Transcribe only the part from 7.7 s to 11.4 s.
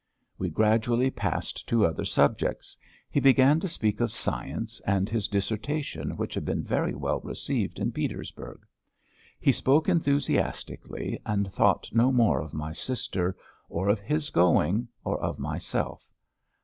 in Petersburg. He spoke enthusiastically